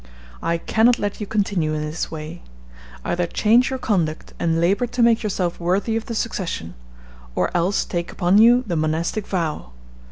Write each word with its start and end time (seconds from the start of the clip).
"I 0.41 0.57
can 0.57 0.87
not 0.87 0.97
let 0.97 1.21
you 1.21 1.27
continue 1.27 1.75
in 1.75 1.81
this 1.83 2.09
way. 2.09 2.41
Either 3.05 3.27
change 3.27 3.69
your 3.69 3.77
conduct, 3.77 4.33
and 4.39 4.59
labor 4.59 4.87
to 4.87 5.03
make 5.03 5.21
yourself 5.21 5.59
worthy 5.59 5.95
of 5.95 6.07
the 6.07 6.15
succession, 6.15 6.73
or 7.35 7.55
else 7.55 7.85
take 7.85 8.11
upon 8.11 8.39
you 8.39 8.63
the 8.65 8.75
monastic 8.75 9.27
vow. 9.27 9.73